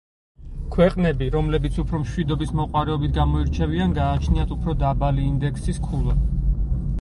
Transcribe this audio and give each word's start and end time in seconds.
ქვეყნები, 0.75 1.25
რომლებიც 1.35 1.77
უფრო 1.83 1.99
მშვიდობის 2.05 2.53
მოყვარეობით 2.61 3.13
გამოირჩევიან 3.19 3.95
გააჩნიათ 3.99 4.55
უფრო 4.57 4.75
დაბალი 4.87 5.29
ინდექსის 5.35 5.83
ქულა. 5.87 6.19